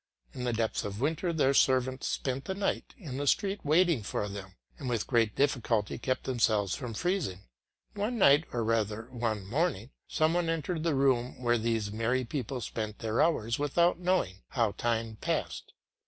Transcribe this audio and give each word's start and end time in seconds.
In 0.33 0.45
the 0.45 0.51
depths 0.51 0.83
of 0.83 0.99
winter 0.99 1.31
their 1.31 1.53
servants 1.53 2.07
spent 2.07 2.45
the 2.45 2.55
night 2.55 2.95
in 2.97 3.17
the 3.17 3.27
street 3.27 3.59
waiting 3.63 4.01
for 4.01 4.27
them, 4.27 4.55
and 4.79 4.89
with 4.89 5.05
great 5.05 5.35
difficulty 5.35 5.99
kept 5.99 6.23
themselves 6.23 6.73
from 6.73 6.95
freezing. 6.95 7.41
One 7.93 8.17
night, 8.17 8.45
or 8.51 8.63
rather 8.63 9.11
one 9.11 9.45
morning, 9.45 9.91
some 10.07 10.33
one 10.33 10.49
entered 10.49 10.81
the 10.81 10.95
room 10.95 11.39
where 11.39 11.59
these 11.59 11.91
merry 11.91 12.25
people 12.25 12.61
spent 12.61 12.97
their 12.97 13.21
hours 13.21 13.59
without 13.59 13.99
knowing 13.99 14.41
how 14.47 14.71
time 14.71 15.17
passed. 15.17 15.71